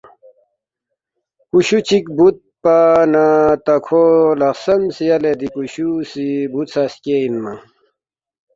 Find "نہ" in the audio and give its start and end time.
3.11-3.25